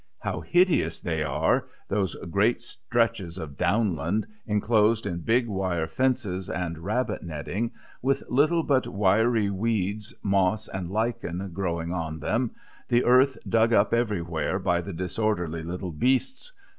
How 0.17 0.39
hideous 0.41 0.99
they 0.99 1.21
are 1.21 1.67
those 1.87 2.15
great 2.31 2.63
stretches 2.63 3.37
of 3.37 3.55
downland, 3.55 4.25
enclosed 4.47 5.05
in 5.05 5.19
big 5.19 5.47
wire 5.47 5.85
fences 5.85 6.49
and 6.49 6.79
rabbit 6.79 7.21
netting, 7.21 7.69
with 8.01 8.23
little 8.27 8.63
but 8.63 8.87
wiry 8.87 9.51
weeds, 9.51 10.15
moss, 10.23 10.67
and 10.67 10.89
lichen 10.89 11.51
growing 11.53 11.93
on 11.93 12.19
them, 12.19 12.49
the 12.87 13.03
earth 13.03 13.37
dug 13.47 13.73
up 13.73 13.93
everywhere 13.93 14.57
by 14.57 14.81
the 14.81 14.91
disorderly 14.93 15.61
little 15.61 15.91
beasts! 15.91 16.51